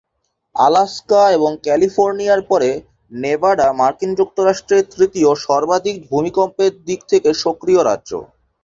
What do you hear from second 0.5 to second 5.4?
Alaska এবং ক্যালিফোর্নিয়ার পরে নেভাডা মার্কিন যুক্তরাষ্ট্রে তৃতীয়